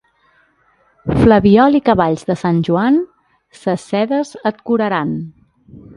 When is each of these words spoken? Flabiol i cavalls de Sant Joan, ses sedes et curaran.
Flabiol 1.17 1.77
i 1.81 1.83
cavalls 1.91 2.25
de 2.31 2.37
Sant 2.43 2.63
Joan, 2.69 2.97
ses 3.65 3.87
sedes 3.93 4.33
et 4.53 4.65
curaran. 4.71 5.13